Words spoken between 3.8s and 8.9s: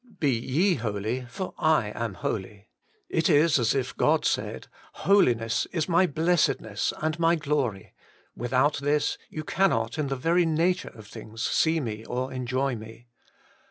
God said, Holiness is my blessedness and my glory: without